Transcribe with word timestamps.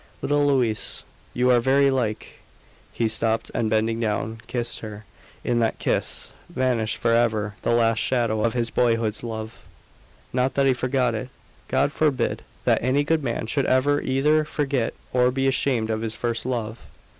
"Little 0.23 0.47
Louise, 0.47 1.03
you 1.31 1.51
are 1.51 1.59
very 1.59 1.91
like" 1.91 2.39
He 2.91 3.07
stopped 3.07 3.51
and 3.53 3.69
bending 3.69 3.99
down, 3.99 4.41
kissed 4.47 4.79
her. 4.79 5.05
In 5.43 5.59
that 5.59 5.77
kiss 5.77 6.33
vanished 6.49 6.97
for 6.97 7.13
ever 7.13 7.53
the 7.61 7.69
last 7.69 7.99
shadow 7.99 8.41
of 8.43 8.53
his 8.55 8.71
boyhood's 8.71 9.21
love. 9.23 9.63
Not 10.33 10.55
that 10.55 10.65
he 10.65 10.73
forgot 10.73 11.13
it 11.13 11.29
God 11.67 11.91
forbid 11.91 12.41
that 12.65 12.81
any 12.81 13.03
good 13.03 13.21
man 13.21 13.45
should 13.45 13.67
ever 13.67 14.01
either 14.01 14.43
forget 14.43 14.95
or 15.13 15.29
be 15.29 15.47
ashamed 15.47 15.91
of 15.91 16.01
his 16.01 16.15
first 16.15 16.47
love! 16.47 16.79